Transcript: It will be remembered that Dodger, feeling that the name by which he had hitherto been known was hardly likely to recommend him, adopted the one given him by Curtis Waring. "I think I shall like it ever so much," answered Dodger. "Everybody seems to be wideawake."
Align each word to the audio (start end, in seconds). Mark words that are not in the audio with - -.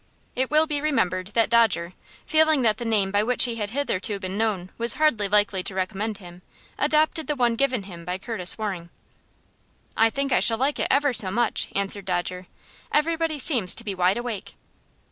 It 0.35 0.49
will 0.49 0.65
be 0.65 0.81
remembered 0.81 1.27
that 1.35 1.51
Dodger, 1.51 1.93
feeling 2.25 2.63
that 2.63 2.77
the 2.79 2.85
name 2.85 3.11
by 3.11 3.21
which 3.21 3.43
he 3.43 3.57
had 3.57 3.69
hitherto 3.69 4.17
been 4.17 4.35
known 4.35 4.71
was 4.79 4.95
hardly 4.95 5.27
likely 5.27 5.61
to 5.61 5.75
recommend 5.75 6.17
him, 6.17 6.41
adopted 6.79 7.27
the 7.27 7.35
one 7.35 7.55
given 7.55 7.83
him 7.83 8.03
by 8.03 8.17
Curtis 8.17 8.57
Waring. 8.57 8.89
"I 9.95 10.09
think 10.09 10.31
I 10.31 10.39
shall 10.39 10.57
like 10.57 10.79
it 10.79 10.87
ever 10.89 11.13
so 11.13 11.29
much," 11.29 11.67
answered 11.75 12.05
Dodger. 12.05 12.47
"Everybody 12.91 13.37
seems 13.37 13.75
to 13.75 13.83
be 13.83 13.93
wideawake." 13.93 14.55